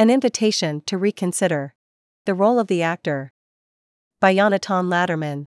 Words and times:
An 0.00 0.10
invitation 0.10 0.80
to 0.86 0.96
reconsider. 0.96 1.74
The 2.24 2.32
role 2.32 2.60
of 2.60 2.68
the 2.68 2.82
actor. 2.82 3.32
By 4.20 4.32
Yonatan 4.32 4.84
Latterman. 4.84 5.46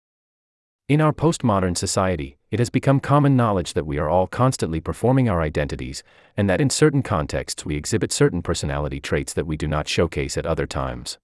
In 0.89 0.99
our 0.99 1.13
postmodern 1.13 1.77
society, 1.77 2.35
it 2.49 2.59
has 2.59 2.69
become 2.69 2.99
common 2.99 3.37
knowledge 3.37 3.75
that 3.75 3.85
we 3.85 3.97
are 3.97 4.09
all 4.09 4.27
constantly 4.27 4.81
performing 4.81 5.29
our 5.29 5.41
identities, 5.41 6.03
and 6.35 6.49
that 6.49 6.59
in 6.59 6.69
certain 6.69 7.01
contexts 7.01 7.63
we 7.63 7.77
exhibit 7.77 8.11
certain 8.11 8.41
personality 8.41 8.99
traits 8.99 9.31
that 9.35 9.47
we 9.47 9.55
do 9.55 9.67
not 9.67 9.87
showcase 9.87 10.37
at 10.37 10.45
other 10.45 10.67
times. 10.67 11.17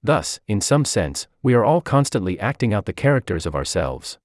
Thus, 0.00 0.38
in 0.46 0.60
some 0.60 0.84
sense, 0.84 1.26
we 1.42 1.52
are 1.52 1.64
all 1.64 1.80
constantly 1.80 2.38
acting 2.38 2.72
out 2.72 2.86
the 2.86 2.92
characters 2.92 3.44
of 3.44 3.56
ourselves. 3.56 4.18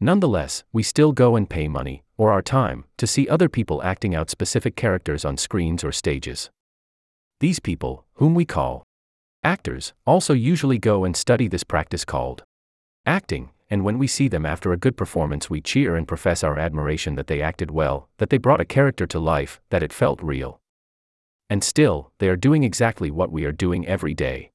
Nonetheless, 0.00 0.64
we 0.72 0.82
still 0.82 1.12
go 1.12 1.36
and 1.36 1.50
pay 1.50 1.68
money, 1.68 2.02
or 2.16 2.32
our 2.32 2.40
time, 2.40 2.86
to 2.96 3.06
see 3.06 3.28
other 3.28 3.50
people 3.50 3.82
acting 3.82 4.14
out 4.14 4.30
specific 4.30 4.74
characters 4.74 5.26
on 5.26 5.36
screens 5.36 5.84
or 5.84 5.92
stages. 5.92 6.48
These 7.40 7.60
people, 7.60 8.04
whom 8.14 8.34
we 8.34 8.44
call 8.44 8.82
actors, 9.44 9.92
also 10.04 10.34
usually 10.34 10.78
go 10.78 11.04
and 11.04 11.16
study 11.16 11.46
this 11.46 11.62
practice 11.62 12.04
called 12.04 12.42
acting, 13.06 13.50
and 13.70 13.84
when 13.84 13.96
we 13.96 14.08
see 14.08 14.26
them 14.26 14.44
after 14.44 14.72
a 14.72 14.76
good 14.76 14.96
performance, 14.96 15.48
we 15.48 15.60
cheer 15.60 15.94
and 15.94 16.08
profess 16.08 16.42
our 16.42 16.58
admiration 16.58 17.14
that 17.14 17.28
they 17.28 17.40
acted 17.40 17.70
well, 17.70 18.08
that 18.16 18.30
they 18.30 18.38
brought 18.38 18.60
a 18.60 18.64
character 18.64 19.06
to 19.06 19.20
life, 19.20 19.60
that 19.70 19.84
it 19.84 19.92
felt 19.92 20.20
real. 20.20 20.60
And 21.48 21.62
still, 21.62 22.10
they 22.18 22.28
are 22.28 22.36
doing 22.36 22.64
exactly 22.64 23.08
what 23.08 23.30
we 23.30 23.44
are 23.44 23.52
doing 23.52 23.86
every 23.86 24.14
day. 24.14 24.50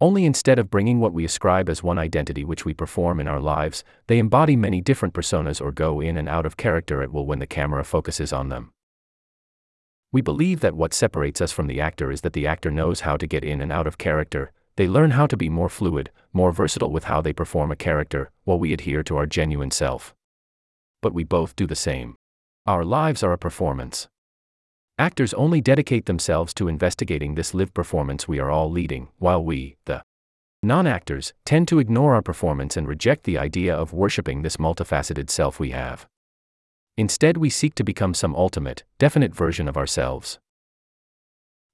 Only 0.00 0.24
instead 0.24 0.60
of 0.60 0.70
bringing 0.70 1.00
what 1.00 1.12
we 1.12 1.24
ascribe 1.24 1.68
as 1.68 1.82
one 1.82 1.98
identity 1.98 2.44
which 2.44 2.64
we 2.64 2.74
perform 2.74 3.18
in 3.18 3.26
our 3.26 3.40
lives, 3.40 3.82
they 4.06 4.20
embody 4.20 4.54
many 4.54 4.80
different 4.80 5.14
personas 5.14 5.60
or 5.60 5.72
go 5.72 6.00
in 6.00 6.16
and 6.16 6.28
out 6.28 6.46
of 6.46 6.56
character 6.56 7.02
at 7.02 7.12
will 7.12 7.26
when 7.26 7.40
the 7.40 7.46
camera 7.48 7.82
focuses 7.82 8.32
on 8.32 8.50
them. 8.50 8.72
We 10.10 10.22
believe 10.22 10.60
that 10.60 10.74
what 10.74 10.94
separates 10.94 11.40
us 11.42 11.52
from 11.52 11.66
the 11.66 11.80
actor 11.80 12.10
is 12.10 12.22
that 12.22 12.32
the 12.32 12.46
actor 12.46 12.70
knows 12.70 13.00
how 13.00 13.18
to 13.18 13.26
get 13.26 13.44
in 13.44 13.60
and 13.60 13.70
out 13.70 13.86
of 13.86 13.98
character, 13.98 14.52
they 14.76 14.88
learn 14.88 15.10
how 15.10 15.26
to 15.26 15.36
be 15.36 15.50
more 15.50 15.68
fluid, 15.68 16.10
more 16.32 16.50
versatile 16.50 16.90
with 16.90 17.04
how 17.04 17.20
they 17.20 17.32
perform 17.32 17.70
a 17.70 17.76
character, 17.76 18.30
while 18.44 18.58
we 18.58 18.72
adhere 18.72 19.02
to 19.02 19.16
our 19.16 19.26
genuine 19.26 19.70
self. 19.70 20.14
But 21.02 21.12
we 21.12 21.24
both 21.24 21.56
do 21.56 21.66
the 21.66 21.76
same. 21.76 22.16
Our 22.64 22.84
lives 22.84 23.22
are 23.22 23.32
a 23.32 23.38
performance. 23.38 24.08
Actors 24.98 25.34
only 25.34 25.60
dedicate 25.60 26.06
themselves 26.06 26.54
to 26.54 26.68
investigating 26.68 27.34
this 27.34 27.52
live 27.54 27.74
performance 27.74 28.26
we 28.26 28.38
are 28.38 28.50
all 28.50 28.70
leading, 28.70 29.08
while 29.18 29.44
we, 29.44 29.76
the 29.84 30.02
non 30.62 30.86
actors, 30.86 31.34
tend 31.44 31.68
to 31.68 31.78
ignore 31.78 32.14
our 32.14 32.22
performance 32.22 32.76
and 32.76 32.88
reject 32.88 33.24
the 33.24 33.36
idea 33.36 33.74
of 33.74 33.92
worshipping 33.92 34.42
this 34.42 34.56
multifaceted 34.56 35.28
self 35.28 35.60
we 35.60 35.70
have. 35.70 36.06
Instead, 36.98 37.36
we 37.36 37.48
seek 37.48 37.76
to 37.76 37.84
become 37.84 38.12
some 38.12 38.34
ultimate, 38.34 38.82
definite 38.98 39.32
version 39.32 39.68
of 39.68 39.76
ourselves. 39.76 40.40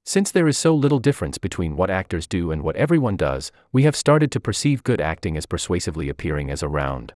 Since 0.04 0.30
there 0.30 0.46
is 0.46 0.58
so 0.58 0.74
little 0.74 0.98
difference 0.98 1.38
between 1.38 1.76
what 1.76 1.88
actors 1.88 2.26
do 2.26 2.50
and 2.50 2.60
what 2.60 2.76
everyone 2.76 3.16
does, 3.16 3.50
we 3.72 3.84
have 3.84 3.96
started 3.96 4.30
to 4.32 4.38
perceive 4.38 4.84
good 4.84 5.00
acting 5.00 5.38
as 5.38 5.46
persuasively 5.46 6.10
appearing 6.10 6.50
as 6.50 6.62
a 6.62 6.68
round, 6.68 7.14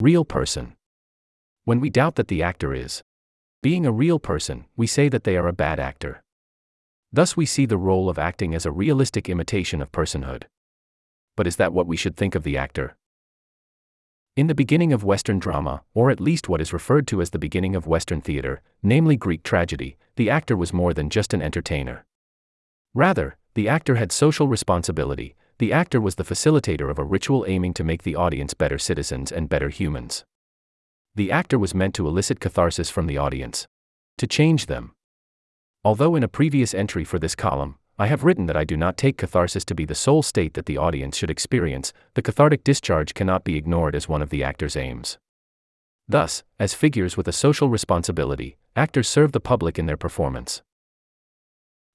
real 0.00 0.24
person. 0.24 0.76
When 1.64 1.80
we 1.80 1.90
doubt 1.90 2.14
that 2.14 2.28
the 2.28 2.40
actor 2.40 2.72
is 2.72 3.02
being 3.62 3.84
a 3.84 3.90
real 3.90 4.20
person, 4.20 4.66
we 4.76 4.86
say 4.86 5.08
that 5.08 5.24
they 5.24 5.36
are 5.36 5.48
a 5.48 5.52
bad 5.52 5.80
actor. 5.80 6.22
Thus, 7.12 7.36
we 7.36 7.46
see 7.46 7.66
the 7.66 7.76
role 7.76 8.08
of 8.08 8.16
acting 8.16 8.54
as 8.54 8.64
a 8.64 8.70
realistic 8.70 9.28
imitation 9.28 9.82
of 9.82 9.90
personhood. 9.90 10.44
But 11.36 11.48
is 11.48 11.56
that 11.56 11.72
what 11.72 11.88
we 11.88 11.96
should 11.96 12.16
think 12.16 12.36
of 12.36 12.44
the 12.44 12.56
actor? 12.56 12.96
In 14.40 14.46
the 14.46 14.54
beginning 14.54 14.90
of 14.94 15.04
Western 15.04 15.38
drama, 15.38 15.82
or 15.92 16.10
at 16.10 16.18
least 16.18 16.48
what 16.48 16.62
is 16.62 16.72
referred 16.72 17.06
to 17.08 17.20
as 17.20 17.28
the 17.28 17.38
beginning 17.38 17.76
of 17.76 17.86
Western 17.86 18.22
theater, 18.22 18.62
namely 18.82 19.14
Greek 19.14 19.42
tragedy, 19.42 19.98
the 20.16 20.30
actor 20.30 20.56
was 20.56 20.72
more 20.72 20.94
than 20.94 21.10
just 21.10 21.34
an 21.34 21.42
entertainer. 21.42 22.06
Rather, 22.94 23.36
the 23.52 23.68
actor 23.68 23.96
had 23.96 24.10
social 24.10 24.48
responsibility, 24.48 25.36
the 25.58 25.74
actor 25.74 26.00
was 26.00 26.14
the 26.14 26.24
facilitator 26.24 26.90
of 26.90 26.98
a 26.98 27.04
ritual 27.04 27.44
aiming 27.46 27.74
to 27.74 27.84
make 27.84 28.02
the 28.02 28.16
audience 28.16 28.54
better 28.54 28.78
citizens 28.78 29.30
and 29.30 29.50
better 29.50 29.68
humans. 29.68 30.24
The 31.14 31.30
actor 31.30 31.58
was 31.58 31.74
meant 31.74 31.94
to 31.96 32.08
elicit 32.08 32.40
catharsis 32.40 32.88
from 32.88 33.08
the 33.08 33.18
audience, 33.18 33.66
to 34.16 34.26
change 34.26 34.64
them. 34.64 34.94
Although 35.84 36.16
in 36.16 36.22
a 36.22 36.28
previous 36.28 36.72
entry 36.72 37.04
for 37.04 37.18
this 37.18 37.34
column, 37.34 37.76
I 38.00 38.06
have 38.06 38.24
written 38.24 38.46
that 38.46 38.56
I 38.56 38.64
do 38.64 38.78
not 38.78 38.96
take 38.96 39.18
catharsis 39.18 39.62
to 39.66 39.74
be 39.74 39.84
the 39.84 39.94
sole 39.94 40.22
state 40.22 40.54
that 40.54 40.64
the 40.64 40.78
audience 40.78 41.18
should 41.18 41.30
experience, 41.30 41.92
the 42.14 42.22
cathartic 42.22 42.64
discharge 42.64 43.12
cannot 43.12 43.44
be 43.44 43.58
ignored 43.58 43.94
as 43.94 44.08
one 44.08 44.22
of 44.22 44.30
the 44.30 44.42
actor's 44.42 44.74
aims. 44.74 45.18
Thus, 46.08 46.42
as 46.58 46.72
figures 46.72 47.18
with 47.18 47.28
a 47.28 47.32
social 47.32 47.68
responsibility, 47.68 48.56
actors 48.74 49.06
serve 49.06 49.32
the 49.32 49.38
public 49.38 49.78
in 49.78 49.84
their 49.84 49.98
performance. 49.98 50.62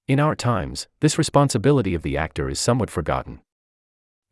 In 0.06 0.20
our 0.20 0.36
times, 0.36 0.86
this 1.00 1.18
responsibility 1.18 1.92
of 1.92 2.02
the 2.02 2.16
actor 2.16 2.48
is 2.48 2.60
somewhat 2.60 2.88
forgotten. 2.88 3.40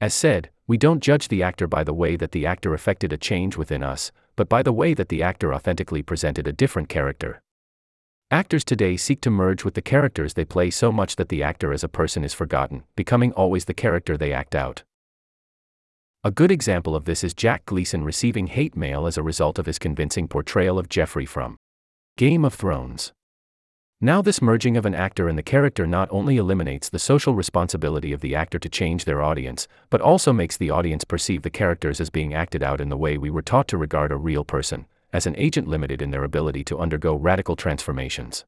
As 0.01 0.15
said, 0.15 0.51
we 0.69 0.79
don't 0.79 1.03
judge 1.03 1.27
the 1.27 1.43
actor 1.43 1.67
by 1.67 1.83
the 1.83 1.93
way 1.93 2.15
that 2.15 2.31
the 2.31 2.47
actor 2.47 2.73
effected 2.73 3.13
a 3.13 3.17
change 3.17 3.57
within 3.57 3.83
us, 3.83 4.13
but 4.37 4.49
by 4.49 4.63
the 4.63 4.73
way 4.73 4.95
that 4.95 5.09
the 5.09 5.25
actor 5.25 5.53
authentically 5.53 6.03
presented 6.03 6.47
a 6.47 6.53
different 6.53 6.89
character. 6.89 7.43
Actors 8.35 8.65
today 8.65 8.97
seek 8.97 9.21
to 9.21 9.31
merge 9.31 9.65
with 9.65 9.75
the 9.75 9.81
characters 9.81 10.35
they 10.35 10.45
play 10.45 10.69
so 10.69 10.91
much 10.91 11.15
that 11.15 11.29
the 11.29 11.41
actor 11.41 11.73
as 11.73 11.85
a 11.85 11.89
person 11.89 12.25
is 12.25 12.35
forgotten, 12.35 12.83
becoming 12.97 13.31
always 13.35 13.67
the 13.67 13.73
character 13.73 14.17
they 14.17 14.33
act 14.33 14.57
out. 14.57 14.83
A 16.25 16.33
good 16.33 16.51
example 16.51 16.97
of 16.97 17.05
this 17.05 17.23
is 17.23 17.33
Jack 17.33 17.65
Gleeson 17.65 18.03
receiving 18.03 18.49
hate 18.49 18.77
mail 18.77 19.07
as 19.07 19.17
a 19.17 19.23
result 19.23 19.57
of 19.61 19.67
his 19.67 19.79
convincing 19.79 20.27
portrayal 20.27 20.81
of 20.81 20.89
Joffrey 20.89 21.29
from 21.29 21.57
Game 22.17 22.45
of 22.45 22.55
Thrones. 22.55 23.13
Now, 24.01 24.21
this 24.21 24.43
merging 24.43 24.77
of 24.77 24.85
an 24.85 24.97
actor 24.97 25.29
and 25.29 25.39
the 25.39 25.45
character 25.45 25.87
not 25.87 26.09
only 26.11 26.37
eliminates 26.37 26.89
the 26.89 26.99
social 26.99 27.37
responsibility 27.37 28.13
of 28.13 28.21
the 28.21 28.35
actor 28.35 28.59
to 28.59 28.69
change 28.69 29.05
their 29.05 29.23
audience, 29.23 29.69
but 29.91 30.01
also 30.01 30.33
makes 30.33 30.57
the 30.57 30.71
audience 30.71 31.05
perceive 31.05 31.43
the 31.43 31.51
characters 31.51 32.01
as 32.01 32.11
being 32.11 32.35
acted 32.35 32.65
out 32.65 32.81
in 32.81 32.89
the 32.89 32.97
way 32.97 33.17
we 33.17 33.31
were 33.31 33.43
taught 33.43 33.69
to 33.69 33.79
regard 33.79 34.11
a 34.11 34.17
real 34.17 34.43
person, 34.45 34.87
as 35.15 35.27
an 35.27 35.35
agent 35.39 35.69
limited 35.69 36.03
in 36.03 36.11
their 36.11 36.25
ability 36.25 36.65
to 36.65 36.79
undergo 36.79 37.15
radical 37.15 37.55
transformations. 37.55 38.45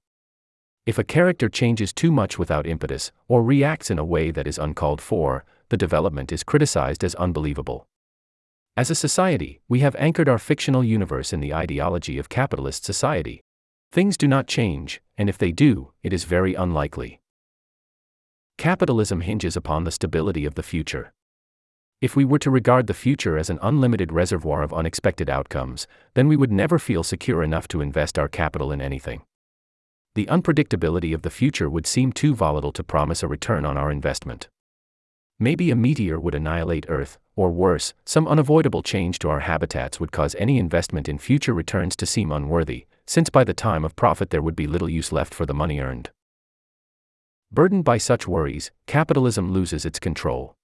If 0.84 0.98
a 0.98 1.04
character 1.04 1.48
changes 1.48 1.92
too 1.92 2.10
much 2.10 2.38
without 2.38 2.66
impetus, 2.66 3.12
or 3.28 3.42
reacts 3.42 3.88
in 3.88 4.00
a 4.00 4.04
way 4.04 4.32
that 4.32 4.48
is 4.48 4.58
uncalled 4.58 5.00
for, 5.00 5.44
the 5.68 5.76
development 5.76 6.32
is 6.32 6.42
criticized 6.42 7.04
as 7.04 7.14
unbelievable. 7.14 7.86
As 8.76 8.90
a 8.90 8.96
society, 8.96 9.60
we 9.68 9.80
have 9.80 9.96
anchored 9.96 10.28
our 10.28 10.38
fictional 10.38 10.84
universe 10.84 11.32
in 11.32 11.40
the 11.40 11.54
ideology 11.54 12.18
of 12.18 12.28
capitalist 12.28 12.84
society. 12.84 13.40
Things 13.92 14.16
do 14.16 14.26
not 14.26 14.48
change, 14.48 15.00
and 15.16 15.28
if 15.28 15.38
they 15.38 15.52
do, 15.52 15.92
it 16.02 16.12
is 16.12 16.24
very 16.24 16.54
unlikely. 16.54 17.20
Capitalism 18.58 19.20
hinges 19.20 19.56
upon 19.56 19.84
the 19.84 19.92
stability 19.92 20.44
of 20.44 20.56
the 20.56 20.62
future. 20.64 21.12
If 22.02 22.14
we 22.14 22.26
were 22.26 22.38
to 22.40 22.50
regard 22.50 22.88
the 22.88 22.94
future 22.94 23.38
as 23.38 23.48
an 23.48 23.58
unlimited 23.62 24.12
reservoir 24.12 24.62
of 24.62 24.74
unexpected 24.74 25.30
outcomes, 25.30 25.86
then 26.12 26.28
we 26.28 26.36
would 26.36 26.52
never 26.52 26.78
feel 26.78 27.02
secure 27.02 27.42
enough 27.42 27.66
to 27.68 27.80
invest 27.80 28.18
our 28.18 28.28
capital 28.28 28.70
in 28.70 28.82
anything. 28.82 29.22
The 30.14 30.26
unpredictability 30.26 31.14
of 31.14 31.22
the 31.22 31.30
future 31.30 31.70
would 31.70 31.86
seem 31.86 32.12
too 32.12 32.34
volatile 32.34 32.72
to 32.72 32.84
promise 32.84 33.22
a 33.22 33.28
return 33.28 33.64
on 33.64 33.78
our 33.78 33.90
investment. 33.90 34.48
Maybe 35.38 35.70
a 35.70 35.76
meteor 35.76 36.20
would 36.20 36.34
annihilate 36.34 36.86
Earth, 36.88 37.18
or 37.34 37.50
worse, 37.50 37.94
some 38.04 38.28
unavoidable 38.28 38.82
change 38.82 39.18
to 39.20 39.30
our 39.30 39.40
habitats 39.40 39.98
would 39.98 40.12
cause 40.12 40.34
any 40.38 40.58
investment 40.58 41.08
in 41.08 41.16
future 41.16 41.54
returns 41.54 41.96
to 41.96 42.06
seem 42.06 42.30
unworthy, 42.30 42.86
since 43.06 43.30
by 43.30 43.44
the 43.44 43.54
time 43.54 43.84
of 43.86 43.96
profit 43.96 44.28
there 44.28 44.42
would 44.42 44.56
be 44.56 44.66
little 44.66 44.88
use 44.88 45.12
left 45.12 45.32
for 45.32 45.46
the 45.46 45.54
money 45.54 45.80
earned. 45.80 46.10
Burdened 47.50 47.84
by 47.84 47.96
such 47.96 48.28
worries, 48.28 48.70
capitalism 48.86 49.50
loses 49.50 49.86
its 49.86 49.98
control. 49.98 50.56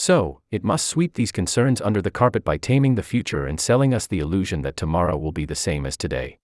So, 0.00 0.40
it 0.52 0.62
must 0.62 0.86
sweep 0.86 1.14
these 1.14 1.32
concerns 1.32 1.80
under 1.80 2.00
the 2.00 2.12
carpet 2.12 2.44
by 2.44 2.56
taming 2.56 2.94
the 2.94 3.02
future 3.02 3.46
and 3.46 3.58
selling 3.58 3.92
us 3.92 4.06
the 4.06 4.20
illusion 4.20 4.62
that 4.62 4.76
tomorrow 4.76 5.16
will 5.16 5.32
be 5.32 5.44
the 5.44 5.56
same 5.56 5.84
as 5.84 5.96
today. 5.96 6.38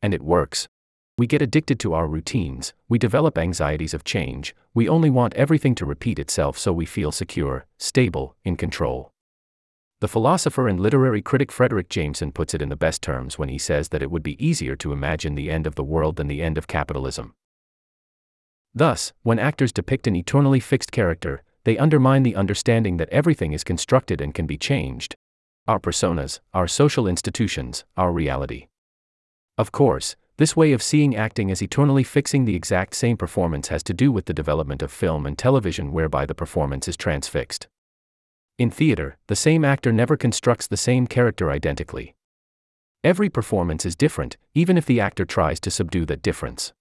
And 0.00 0.14
it 0.14 0.22
works. 0.22 0.68
We 1.18 1.26
get 1.26 1.42
addicted 1.42 1.78
to 1.80 1.92
our 1.92 2.08
routines, 2.08 2.72
we 2.88 2.98
develop 2.98 3.36
anxieties 3.36 3.92
of 3.92 4.04
change, 4.04 4.56
we 4.72 4.88
only 4.88 5.10
want 5.10 5.34
everything 5.34 5.74
to 5.76 5.84
repeat 5.84 6.18
itself 6.18 6.56
so 6.56 6.72
we 6.72 6.86
feel 6.86 7.12
secure, 7.12 7.66
stable, 7.76 8.36
in 8.42 8.56
control. 8.56 9.12
The 10.00 10.08
philosopher 10.08 10.66
and 10.66 10.80
literary 10.80 11.20
critic 11.20 11.50
Fredric 11.50 11.90
Jameson 11.90 12.32
puts 12.32 12.54
it 12.54 12.62
in 12.62 12.70
the 12.70 12.74
best 12.74 13.02
terms 13.02 13.38
when 13.38 13.50
he 13.50 13.58
says 13.58 13.90
that 13.90 14.02
it 14.02 14.10
would 14.10 14.22
be 14.22 14.42
easier 14.42 14.76
to 14.76 14.94
imagine 14.94 15.34
the 15.34 15.50
end 15.50 15.66
of 15.66 15.74
the 15.74 15.84
world 15.84 16.16
than 16.16 16.26
the 16.26 16.40
end 16.40 16.56
of 16.56 16.68
capitalism. 16.68 17.34
Thus, 18.74 19.12
when 19.22 19.38
actors 19.38 19.72
depict 19.72 20.06
an 20.06 20.16
eternally 20.16 20.58
fixed 20.58 20.90
character, 20.90 21.42
they 21.64 21.78
undermine 21.78 22.22
the 22.22 22.36
understanding 22.36 22.96
that 22.96 23.08
everything 23.10 23.52
is 23.52 23.64
constructed 23.64 24.20
and 24.20 24.34
can 24.34 24.46
be 24.46 24.56
changed. 24.56 25.14
Our 25.66 25.78
personas, 25.78 26.40
our 26.52 26.66
social 26.66 27.06
institutions, 27.06 27.84
our 27.96 28.12
reality. 28.12 28.66
Of 29.56 29.70
course, 29.70 30.16
this 30.38 30.56
way 30.56 30.72
of 30.72 30.82
seeing 30.82 31.14
acting 31.14 31.50
as 31.50 31.62
eternally 31.62 32.02
fixing 32.02 32.44
the 32.44 32.56
exact 32.56 32.94
same 32.94 33.16
performance 33.16 33.68
has 33.68 33.82
to 33.84 33.94
do 33.94 34.10
with 34.10 34.24
the 34.24 34.34
development 34.34 34.82
of 34.82 34.90
film 34.90 35.26
and 35.26 35.38
television 35.38 35.92
whereby 35.92 36.26
the 36.26 36.34
performance 36.34 36.88
is 36.88 36.96
transfixed. 36.96 37.68
In 38.58 38.70
theater, 38.70 39.18
the 39.28 39.36
same 39.36 39.64
actor 39.64 39.92
never 39.92 40.16
constructs 40.16 40.66
the 40.66 40.76
same 40.76 41.06
character 41.06 41.50
identically. 41.50 42.14
Every 43.04 43.28
performance 43.28 43.84
is 43.84 43.96
different, 43.96 44.36
even 44.54 44.78
if 44.78 44.86
the 44.86 45.00
actor 45.00 45.24
tries 45.24 45.60
to 45.60 45.70
subdue 45.70 46.06
that 46.06 46.22
difference. 46.22 46.72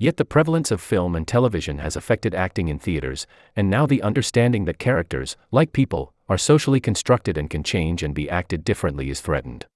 Yet 0.00 0.16
the 0.16 0.24
prevalence 0.24 0.70
of 0.70 0.80
film 0.80 1.16
and 1.16 1.26
television 1.26 1.78
has 1.78 1.96
affected 1.96 2.32
acting 2.32 2.68
in 2.68 2.78
theaters, 2.78 3.26
and 3.56 3.68
now 3.68 3.84
the 3.84 4.02
understanding 4.02 4.64
that 4.66 4.78
characters, 4.78 5.36
like 5.50 5.72
people, 5.72 6.14
are 6.28 6.38
socially 6.38 6.78
constructed 6.78 7.36
and 7.36 7.50
can 7.50 7.64
change 7.64 8.04
and 8.04 8.14
be 8.14 8.30
acted 8.30 8.62
differently 8.62 9.10
is 9.10 9.20
threatened. 9.20 9.66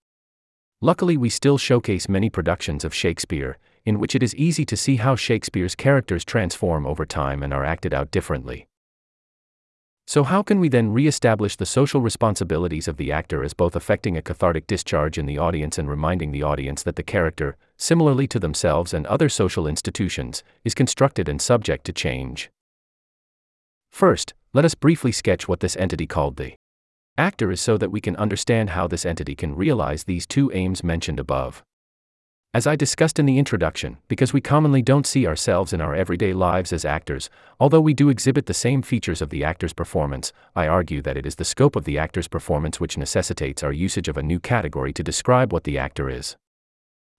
Luckily, 0.80 1.16
we 1.16 1.28
still 1.28 1.58
showcase 1.58 2.08
many 2.08 2.30
productions 2.30 2.84
of 2.84 2.94
Shakespeare, 2.94 3.58
in 3.84 3.98
which 3.98 4.14
it 4.14 4.22
is 4.22 4.34
easy 4.36 4.64
to 4.66 4.76
see 4.76 4.96
how 4.96 5.16
Shakespeare's 5.16 5.74
characters 5.74 6.24
transform 6.24 6.86
over 6.86 7.04
time 7.04 7.42
and 7.42 7.52
are 7.52 7.64
acted 7.64 7.92
out 7.92 8.12
differently. 8.12 8.68
So, 10.06 10.24
how 10.24 10.42
can 10.42 10.58
we 10.58 10.68
then 10.68 10.92
re 10.92 11.06
establish 11.06 11.56
the 11.56 11.66
social 11.66 12.00
responsibilities 12.00 12.88
of 12.88 12.96
the 12.96 13.12
actor 13.12 13.44
as 13.44 13.54
both 13.54 13.76
affecting 13.76 14.16
a 14.16 14.22
cathartic 14.22 14.66
discharge 14.66 15.16
in 15.16 15.26
the 15.26 15.38
audience 15.38 15.78
and 15.78 15.88
reminding 15.88 16.32
the 16.32 16.42
audience 16.42 16.82
that 16.82 16.96
the 16.96 17.02
character, 17.02 17.56
similarly 17.76 18.26
to 18.28 18.40
themselves 18.40 18.92
and 18.92 19.06
other 19.06 19.28
social 19.28 19.66
institutions, 19.66 20.42
is 20.64 20.74
constructed 20.74 21.28
and 21.28 21.40
subject 21.40 21.84
to 21.86 21.92
change? 21.92 22.50
First, 23.90 24.34
let 24.52 24.64
us 24.64 24.74
briefly 24.74 25.12
sketch 25.12 25.48
what 25.48 25.60
this 25.60 25.76
entity 25.76 26.06
called 26.06 26.36
the 26.36 26.54
actor 27.16 27.52
is 27.52 27.60
so 27.60 27.76
that 27.76 27.90
we 27.90 28.00
can 28.00 28.16
understand 28.16 28.70
how 28.70 28.86
this 28.86 29.06
entity 29.06 29.34
can 29.34 29.54
realize 29.54 30.04
these 30.04 30.26
two 30.26 30.50
aims 30.52 30.82
mentioned 30.82 31.20
above. 31.20 31.62
As 32.54 32.66
I 32.66 32.76
discussed 32.76 33.18
in 33.18 33.24
the 33.24 33.38
introduction, 33.38 33.96
because 34.08 34.34
we 34.34 34.42
commonly 34.42 34.82
don't 34.82 35.06
see 35.06 35.26
ourselves 35.26 35.72
in 35.72 35.80
our 35.80 35.94
everyday 35.94 36.34
lives 36.34 36.70
as 36.70 36.84
actors, 36.84 37.30
although 37.58 37.80
we 37.80 37.94
do 37.94 38.10
exhibit 38.10 38.44
the 38.44 38.52
same 38.52 38.82
features 38.82 39.22
of 39.22 39.30
the 39.30 39.42
actor's 39.42 39.72
performance, 39.72 40.34
I 40.54 40.68
argue 40.68 41.00
that 41.00 41.16
it 41.16 41.24
is 41.24 41.36
the 41.36 41.46
scope 41.46 41.76
of 41.76 41.84
the 41.84 41.96
actor's 41.96 42.28
performance 42.28 42.78
which 42.78 42.98
necessitates 42.98 43.62
our 43.62 43.72
usage 43.72 44.06
of 44.06 44.18
a 44.18 44.22
new 44.22 44.38
category 44.38 44.92
to 44.92 45.02
describe 45.02 45.50
what 45.50 45.64
the 45.64 45.78
actor 45.78 46.10
is. 46.10 46.36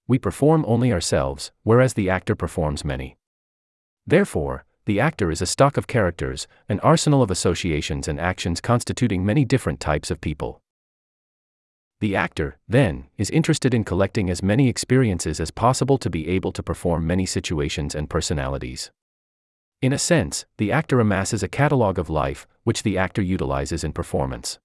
We 0.07 0.19
perform 0.19 0.65
only 0.67 0.93
ourselves, 0.93 1.51
whereas 1.63 1.95
the 1.95 2.11
actor 2.11 2.35
performs 2.35 2.85
many. 2.85 3.17
Therefore, 4.05 4.65
the 4.85 4.99
actor 4.99 5.31
is 5.31 5.41
a 5.41 5.47
stock 5.47 5.77
of 5.77 5.87
characters, 5.87 6.45
an 6.69 6.79
arsenal 6.81 7.23
of 7.23 7.31
associations 7.31 8.07
and 8.07 8.19
actions 8.19 8.61
constituting 8.61 9.25
many 9.25 9.45
different 9.45 9.79
types 9.79 10.11
of 10.11 10.21
people. 10.21 10.61
The 12.03 12.17
actor, 12.17 12.57
then, 12.67 13.05
is 13.17 13.29
interested 13.29 13.73
in 13.73 13.85
collecting 13.85 14.29
as 14.29 14.43
many 14.43 14.67
experiences 14.67 15.39
as 15.39 15.51
possible 15.51 15.97
to 15.99 16.09
be 16.09 16.27
able 16.27 16.51
to 16.51 16.61
perform 16.61 17.07
many 17.07 17.25
situations 17.25 17.95
and 17.95 18.09
personalities. 18.09 18.91
In 19.81 19.93
a 19.93 19.97
sense, 19.97 20.43
the 20.57 20.69
actor 20.69 20.99
amasses 20.99 21.43
a 21.43 21.47
catalogue 21.47 21.97
of 21.97 22.09
life, 22.09 22.45
which 22.65 22.83
the 22.83 22.97
actor 22.97 23.21
utilizes 23.21 23.85
in 23.85 23.93
performance. 23.93 24.59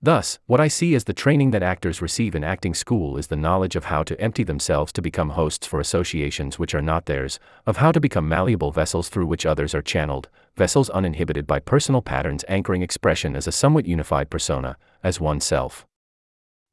Thus, 0.00 0.38
what 0.46 0.58
I 0.58 0.68
see 0.68 0.94
as 0.94 1.04
the 1.04 1.12
training 1.12 1.50
that 1.50 1.62
actors 1.62 2.00
receive 2.00 2.34
in 2.34 2.42
acting 2.42 2.72
school 2.72 3.18
is 3.18 3.26
the 3.26 3.36
knowledge 3.36 3.76
of 3.76 3.84
how 3.84 4.02
to 4.04 4.18
empty 4.18 4.42
themselves 4.42 4.92
to 4.94 5.02
become 5.02 5.36
hosts 5.36 5.66
for 5.66 5.78
associations 5.78 6.58
which 6.58 6.74
are 6.74 6.80
not 6.80 7.04
theirs, 7.04 7.38
of 7.66 7.76
how 7.76 7.92
to 7.92 8.00
become 8.00 8.30
malleable 8.30 8.72
vessels 8.72 9.10
through 9.10 9.26
which 9.26 9.44
others 9.44 9.74
are 9.74 9.82
channeled, 9.82 10.30
vessels 10.56 10.88
uninhibited 10.88 11.46
by 11.46 11.58
personal 11.58 12.00
patterns 12.00 12.46
anchoring 12.48 12.80
expression 12.80 13.36
as 13.36 13.46
a 13.46 13.52
somewhat 13.52 13.84
unified 13.84 14.30
persona, 14.30 14.78
as 15.04 15.20
oneself. 15.20 15.86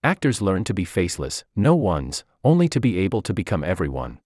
Actors 0.05 0.41
learn 0.41 0.65
to 0.65 0.73
be 0.73 0.83
faceless, 0.83 1.45
no 1.55 1.75
ones, 1.75 2.25
only 2.43 2.67
to 2.67 2.81
be 2.81 2.99
able 2.99 3.21
to 3.21 3.33
become 3.33 3.63
everyone. 3.63 4.19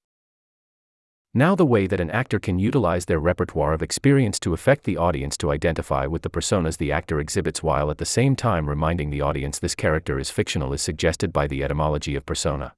Now, 1.36 1.54
the 1.54 1.68
way 1.68 1.86
that 1.86 2.00
an 2.00 2.10
actor 2.10 2.40
can 2.40 2.58
utilize 2.58 3.06
their 3.06 3.20
repertoire 3.20 3.74
of 3.74 3.84
experience 3.84 4.40
to 4.40 4.56
affect 4.56 4.86
the 4.86 4.98
audience 4.98 5.38
to 5.38 5.52
identify 5.52 6.08
with 6.08 6.24
the 6.24 6.32
personas 6.32 6.78
the 6.78 6.92
actor 6.92 7.20
exhibits 7.20 7.62
while 7.62 7.92
at 7.92 8.00
the 8.00 8.08
same 8.08 8.36
time 8.36 8.68
reminding 8.68 9.12
the 9.12 9.22
audience 9.22 9.60
this 9.60 9.76
character 9.76 10.18
is 10.18 10.32
fictional 10.32 10.74
is 10.74 10.82
suggested 10.82 11.32
by 11.32 11.46
the 11.46 11.64
etymology 11.64 12.16
of 12.16 12.26
persona. 12.26 12.74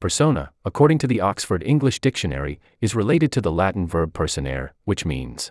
Persona, 0.00 0.52
according 0.64 0.98
to 0.98 1.08
the 1.08 1.20
Oxford 1.20 1.64
English 1.64 1.98
Dictionary, 1.98 2.60
is 2.80 2.94
related 2.94 3.32
to 3.32 3.40
the 3.40 3.50
Latin 3.50 3.88
verb 3.88 4.12
personare, 4.12 4.70
which 4.84 5.04
means 5.04 5.50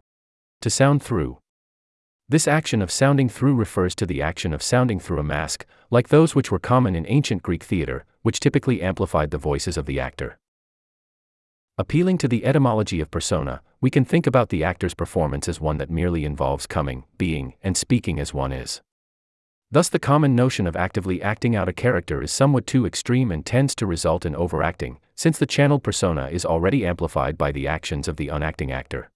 to 0.61 0.69
sound 0.69 1.03
through. 1.03 1.39
This 2.29 2.47
action 2.47 2.81
of 2.81 2.89
sounding 2.89 3.27
through 3.27 3.55
refers 3.55 3.93
to 3.95 4.05
the 4.05 4.21
action 4.21 4.53
of 4.53 4.63
sounding 4.63 4.99
through 4.99 5.19
a 5.19 5.23
mask, 5.23 5.65
like 5.91 6.07
those 6.07 6.33
which 6.33 6.51
were 6.51 6.59
common 6.59 6.95
in 6.95 7.05
ancient 7.07 7.43
Greek 7.43 7.63
theater, 7.63 8.05
which 8.21 8.39
typically 8.39 8.81
amplified 8.81 9.31
the 9.31 9.37
voices 9.37 9.75
of 9.77 9.85
the 9.85 9.99
actor. 9.99 10.37
Appealing 11.77 12.17
to 12.19 12.27
the 12.27 12.45
etymology 12.45 13.01
of 13.01 13.11
persona, 13.11 13.61
we 13.81 13.89
can 13.89 14.05
think 14.05 14.25
about 14.25 14.49
the 14.49 14.63
actor's 14.63 14.93
performance 14.93 15.49
as 15.49 15.59
one 15.59 15.77
that 15.79 15.89
merely 15.89 16.23
involves 16.23 16.65
coming, 16.65 17.03
being, 17.17 17.55
and 17.61 17.75
speaking 17.75 18.19
as 18.19 18.33
one 18.33 18.53
is. 18.53 18.81
Thus, 19.69 19.89
the 19.89 19.99
common 19.99 20.35
notion 20.35 20.67
of 20.67 20.75
actively 20.75 21.21
acting 21.21 21.55
out 21.55 21.67
a 21.67 21.73
character 21.73 22.21
is 22.21 22.31
somewhat 22.31 22.67
too 22.67 22.85
extreme 22.85 23.31
and 23.31 23.45
tends 23.45 23.75
to 23.75 23.87
result 23.87 24.25
in 24.25 24.35
overacting, 24.35 24.99
since 25.15 25.39
the 25.39 25.47
channeled 25.47 25.83
persona 25.83 26.29
is 26.31 26.45
already 26.45 26.85
amplified 26.85 27.37
by 27.37 27.51
the 27.51 27.67
actions 27.67 28.07
of 28.07 28.17
the 28.17 28.29
unacting 28.29 28.71
actor. 28.71 29.09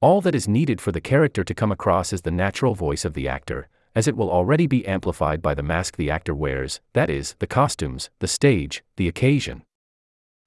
All 0.00 0.20
that 0.20 0.34
is 0.34 0.46
needed 0.46 0.80
for 0.80 0.92
the 0.92 1.00
character 1.00 1.44
to 1.44 1.54
come 1.54 1.72
across 1.72 2.12
is 2.12 2.22
the 2.22 2.30
natural 2.30 2.74
voice 2.74 3.04
of 3.04 3.14
the 3.14 3.26
actor, 3.26 3.68
as 3.94 4.08
it 4.08 4.16
will 4.16 4.30
already 4.30 4.66
be 4.66 4.86
amplified 4.86 5.40
by 5.40 5.54
the 5.54 5.62
mask 5.62 5.96
the 5.96 6.10
actor 6.10 6.34
wears, 6.34 6.80
that 6.92 7.08
is, 7.08 7.36
the 7.38 7.46
costumes, 7.46 8.10
the 8.18 8.28
stage, 8.28 8.82
the 8.96 9.08
occasion. 9.08 9.62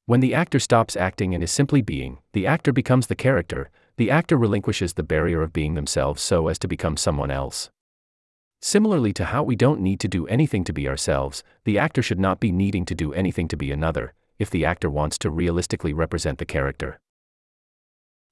When 0.05 0.19
the 0.19 0.33
actor 0.33 0.59
stops 0.59 0.95
acting 0.95 1.33
and 1.33 1.43
is 1.43 1.51
simply 1.51 1.81
being, 1.81 2.19
the 2.33 2.45
actor 2.47 2.71
becomes 2.71 3.07
the 3.07 3.15
character, 3.15 3.69
the 3.97 4.11
actor 4.11 4.37
relinquishes 4.37 4.93
the 4.93 5.03
barrier 5.03 5.41
of 5.41 5.53
being 5.53 5.73
themselves 5.73 6.21
so 6.21 6.47
as 6.47 6.59
to 6.59 6.67
become 6.67 6.95
someone 6.95 7.31
else. 7.31 7.69
Similarly 8.61 9.11
to 9.13 9.25
how 9.25 9.43
we 9.43 9.55
don't 9.55 9.81
need 9.81 9.99
to 10.01 10.07
do 10.07 10.27
anything 10.27 10.63
to 10.65 10.73
be 10.73 10.87
ourselves, 10.87 11.43
the 11.63 11.77
actor 11.77 12.01
should 12.01 12.19
not 12.19 12.39
be 12.39 12.51
needing 12.51 12.85
to 12.85 12.95
do 12.95 13.13
anything 13.13 13.47
to 13.49 13.57
be 13.57 13.71
another, 13.71 14.13
if 14.39 14.49
the 14.49 14.65
actor 14.65 14.89
wants 14.89 15.17
to 15.19 15.29
realistically 15.29 15.93
represent 15.93 16.37
the 16.37 16.45
character. 16.45 16.99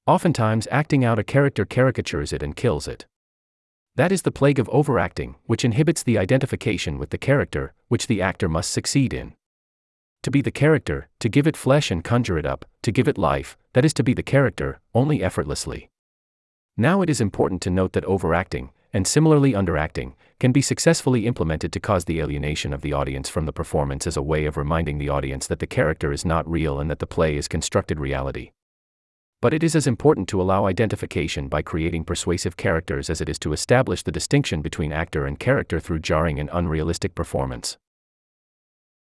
Oftentimes, 0.08 0.68
acting 0.70 1.04
out 1.04 1.18
a 1.18 1.24
character 1.24 1.66
caricatures 1.66 2.32
it 2.32 2.44
and 2.44 2.56
kills 2.56 2.88
it. 2.88 3.08
That 3.96 4.12
is 4.12 4.22
the 4.22 4.32
plague 4.32 4.60
of 4.60 4.70
overacting, 4.70 5.36
which 5.46 5.66
inhibits 5.66 6.04
the 6.04 6.20
identification 6.20 7.00
with 7.00 7.10
the 7.10 7.18
character, 7.18 7.74
which 7.88 8.06
the 8.06 8.22
actor 8.22 8.48
must 8.48 8.72
succeed 8.72 9.14
in. 9.14 9.34
To 10.22 10.30
be 10.30 10.42
the 10.42 10.52
character, 10.52 11.08
to 11.20 11.30
give 11.30 11.48
it 11.48 11.58
flesh 11.58 11.90
and 11.90 12.04
conjure 12.04 12.38
it 12.38 12.46
up, 12.46 12.66
to 12.84 12.92
give 12.92 13.08
it 13.08 13.18
life, 13.18 13.58
that 13.74 13.84
is 13.84 13.96
to 13.96 14.04
be 14.04 14.14
the 14.14 14.22
character, 14.22 14.80
only 14.94 15.24
effortlessly. 15.24 15.90
Now 16.78 17.02
it 17.02 17.10
is 17.10 17.22
important 17.22 17.64
to 17.64 17.72
note 17.72 17.94
that 17.94 18.06
overacting, 18.06 18.72
and 18.94 19.08
similarly 19.08 19.54
underacting, 19.54 20.14
can 20.40 20.52
be 20.52 20.62
successfully 20.62 21.26
implemented 21.26 21.72
to 21.74 21.80
cause 21.80 22.06
the 22.06 22.20
alienation 22.20 22.74
of 22.74 22.82
the 22.82 22.94
audience 22.94 23.28
from 23.28 23.48
the 23.48 23.54
performance 23.54 24.06
as 24.06 24.18
a 24.18 24.22
way 24.22 24.46
of 24.46 24.56
reminding 24.56 25.00
the 25.00 25.10
audience 25.10 25.48
that 25.48 25.60
the 25.60 25.68
character 25.68 26.12
is 26.12 26.26
not 26.26 26.48
real 26.48 26.80
and 26.80 26.92
that 26.92 27.00
the 27.00 27.08
play 27.08 27.36
is 27.38 27.48
constructed 27.48 28.00
reality. 28.00 28.52
But 29.46 29.54
it 29.54 29.62
is 29.62 29.76
as 29.76 29.86
important 29.86 30.28
to 30.30 30.42
allow 30.42 30.66
identification 30.66 31.50
by 31.50 31.62
creating 31.62 32.06
persuasive 32.06 32.58
characters 32.58 33.12
as 33.12 33.22
it 33.22 33.30
is 33.30 33.38
to 33.38 33.54
establish 33.54 34.02
the 34.02 34.12
distinction 34.12 34.64
between 34.64 34.92
actor 34.92 35.28
and 35.28 35.40
character 35.40 35.80
through 35.80 36.00
jarring 36.00 36.40
and 36.40 36.50
unrealistic 36.52 37.14
performance. 37.14 37.78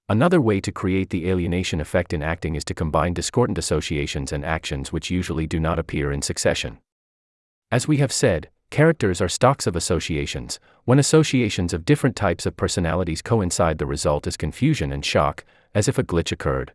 Another 0.08 0.40
way 0.40 0.62
to 0.62 0.72
create 0.72 1.10
the 1.10 1.28
alienation 1.28 1.82
effect 1.82 2.14
in 2.14 2.22
acting 2.22 2.54
is 2.54 2.64
to 2.66 2.76
combine 2.76 3.16
discordant 3.16 3.58
associations 3.58 4.32
and 4.32 4.46
actions 4.46 4.94
which 4.94 5.10
usually 5.10 5.48
do 5.48 5.60
not 5.60 5.80
appear 5.80 6.12
in 6.12 6.22
succession. 6.22 6.78
As 7.72 7.88
we 7.88 7.98
have 7.98 8.14
said, 8.14 8.52
characters 8.70 9.20
are 9.20 9.28
stocks 9.28 9.66
of 9.66 9.76
associations. 9.76 10.60
When 10.86 11.00
associations 11.00 11.74
of 11.74 11.84
different 11.84 12.16
types 12.16 12.46
of 12.46 12.56
personalities 12.56 13.24
coincide, 13.24 13.80
the 13.80 13.88
result 13.88 14.28
is 14.28 14.38
confusion 14.38 14.92
and 14.92 15.04
shock, 15.04 15.46
as 15.74 15.88
if 15.88 15.98
a 15.98 16.04
glitch 16.04 16.32
occurred. 16.32 16.74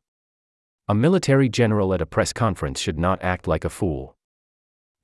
A 0.89 0.95
military 0.95 1.49
general 1.49 1.95
at 1.95 2.03
a 2.03 2.07
press 2.07 2.33
conference 2.33 2.81
should 2.81 2.99
not 2.99 3.23
act 3.23 3.47
like 3.47 3.65
a 3.65 3.71
fool. 3.71 4.17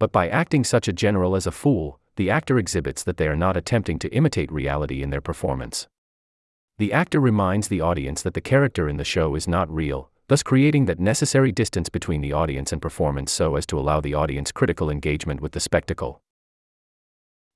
But 0.00 0.10
by 0.10 0.28
acting 0.28 0.64
such 0.64 0.88
a 0.88 0.92
general 0.92 1.36
as 1.36 1.46
a 1.46 1.52
fool, 1.52 2.00
the 2.16 2.30
actor 2.30 2.58
exhibits 2.58 3.04
that 3.04 3.16
they 3.16 3.28
are 3.28 3.36
not 3.36 3.56
attempting 3.56 4.00
to 4.00 4.12
imitate 4.12 4.50
reality 4.50 5.02
in 5.02 5.10
their 5.10 5.20
performance. 5.20 5.86
The 6.78 6.92
actor 6.92 7.20
reminds 7.20 7.68
the 7.68 7.80
audience 7.80 8.22
that 8.22 8.34
the 8.34 8.40
character 8.40 8.88
in 8.88 8.96
the 8.96 9.04
show 9.04 9.36
is 9.36 9.46
not 9.46 9.72
real, 9.72 10.10
thus 10.26 10.42
creating 10.42 10.86
that 10.86 10.98
necessary 10.98 11.52
distance 11.52 11.88
between 11.88 12.22
the 12.22 12.32
audience 12.32 12.72
and 12.72 12.82
performance 12.82 13.30
so 13.30 13.54
as 13.54 13.64
to 13.66 13.78
allow 13.78 14.00
the 14.00 14.14
audience 14.14 14.50
critical 14.50 14.90
engagement 14.90 15.40
with 15.40 15.52
the 15.52 15.60
spectacle. 15.60 16.22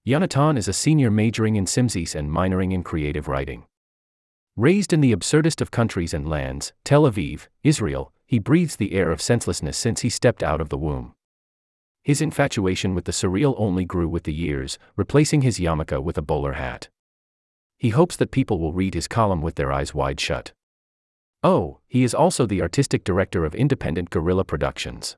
Yonatan 0.06 0.56
is 0.56 0.68
a 0.68 0.72
senior 0.72 1.10
majoring 1.10 1.56
in 1.56 1.64
SymSys 1.64 2.14
and 2.14 2.30
minoring 2.30 2.72
in 2.72 2.84
creative 2.84 3.26
writing. 3.26 3.64
Raised 4.56 4.92
in 4.92 5.00
the 5.00 5.12
absurdest 5.12 5.62
of 5.62 5.70
countries 5.70 6.12
and 6.12 6.28
lands, 6.28 6.74
Tel 6.84 7.04
Aviv, 7.10 7.46
Israel, 7.62 8.12
he 8.26 8.38
breathes 8.38 8.76
the 8.76 8.92
air 8.92 9.10
of 9.10 9.22
senselessness 9.22 9.78
since 9.78 10.02
he 10.02 10.10
stepped 10.10 10.42
out 10.42 10.60
of 10.60 10.68
the 10.68 10.76
womb. 10.76 11.14
His 12.02 12.20
infatuation 12.20 12.94
with 12.94 13.06
the 13.06 13.12
surreal 13.12 13.54
only 13.56 13.86
grew 13.86 14.08
with 14.08 14.24
the 14.24 14.34
years, 14.34 14.78
replacing 14.94 15.40
his 15.40 15.58
yarmulke 15.58 16.02
with 16.02 16.18
a 16.18 16.22
bowler 16.22 16.52
hat. 16.52 16.90
He 17.78 17.90
hopes 17.90 18.16
that 18.16 18.30
people 18.30 18.58
will 18.58 18.74
read 18.74 18.92
his 18.92 19.08
column 19.08 19.40
with 19.40 19.54
their 19.54 19.72
eyes 19.72 19.94
wide 19.94 20.20
shut. 20.20 20.52
Oh, 21.42 21.78
he 21.88 22.04
is 22.04 22.14
also 22.14 22.44
the 22.44 22.60
artistic 22.60 23.04
director 23.04 23.46
of 23.46 23.54
independent 23.54 24.10
guerrilla 24.10 24.44
productions. 24.44 25.16